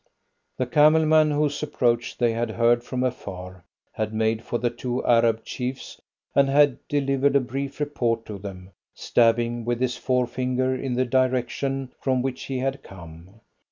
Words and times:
The 0.57 0.65
camel 0.65 1.05
man, 1.05 1.29
whose 1.29 1.61
approach 1.61 2.17
they 2.17 2.31
had 2.33 2.49
heard 2.49 2.83
from 2.83 3.03
afar, 3.03 3.63
had 3.91 4.15
made 4.15 4.41
for 4.41 4.57
the 4.57 4.71
two 4.71 5.05
Arab 5.05 5.43
chiefs, 5.45 6.01
and 6.33 6.49
had 6.49 6.79
delivered 6.87 7.35
a 7.35 7.39
brief 7.39 7.79
report 7.79 8.25
to 8.25 8.39
them, 8.39 8.71
stabbing 8.95 9.63
with 9.63 9.79
his 9.79 9.97
forefinger 9.97 10.73
in 10.75 10.93
the 10.95 11.05
direction 11.05 11.93
from 11.99 12.23
which 12.23 12.45
he 12.45 12.57
had 12.57 12.81
come. 12.81 13.41